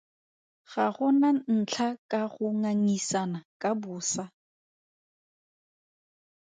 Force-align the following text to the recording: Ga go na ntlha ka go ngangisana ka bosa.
Ga 0.71 0.85
go 0.95 1.07
na 1.19 1.29
ntlha 1.57 1.87
ka 2.11 2.21
go 2.33 2.45
ngangisana 2.59 3.39
ka 3.61 3.69
bosa. 3.81 4.23